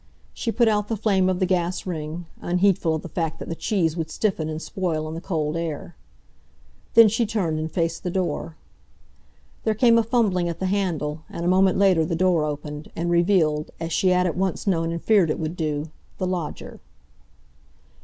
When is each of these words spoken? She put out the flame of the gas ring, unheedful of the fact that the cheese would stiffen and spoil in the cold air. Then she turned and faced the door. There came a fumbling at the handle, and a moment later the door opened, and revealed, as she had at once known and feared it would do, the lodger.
She 0.33 0.51
put 0.51 0.67
out 0.67 0.87
the 0.87 0.97
flame 0.97 1.29
of 1.29 1.37
the 1.37 1.45
gas 1.45 1.85
ring, 1.85 2.25
unheedful 2.41 2.95
of 2.95 3.03
the 3.03 3.07
fact 3.07 3.37
that 3.37 3.49
the 3.49 3.55
cheese 3.55 3.95
would 3.95 4.09
stiffen 4.09 4.49
and 4.49 4.59
spoil 4.59 5.07
in 5.07 5.13
the 5.13 5.21
cold 5.21 5.55
air. 5.55 5.95
Then 6.95 7.07
she 7.07 7.23
turned 7.27 7.59
and 7.59 7.69
faced 7.71 8.01
the 8.01 8.09
door. 8.09 8.55
There 9.63 9.75
came 9.75 9.99
a 9.99 10.03
fumbling 10.03 10.49
at 10.49 10.57
the 10.59 10.65
handle, 10.65 11.21
and 11.29 11.45
a 11.45 11.47
moment 11.47 11.77
later 11.77 12.03
the 12.03 12.15
door 12.15 12.45
opened, 12.45 12.89
and 12.95 13.11
revealed, 13.11 13.69
as 13.79 13.93
she 13.93 14.07
had 14.07 14.25
at 14.25 14.35
once 14.35 14.65
known 14.65 14.91
and 14.91 15.03
feared 15.03 15.29
it 15.29 15.37
would 15.37 15.55
do, 15.55 15.91
the 16.17 16.25
lodger. 16.25 16.79